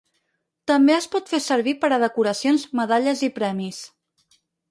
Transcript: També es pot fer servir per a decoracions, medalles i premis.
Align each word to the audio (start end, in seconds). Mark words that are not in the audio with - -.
També 0.69 0.93
es 0.95 1.07
pot 1.15 1.29
fer 1.33 1.39
servir 1.47 1.75
per 1.83 1.91
a 1.97 2.01
decoracions, 2.05 2.65
medalles 2.81 3.23
i 3.27 3.31
premis. 3.39 3.83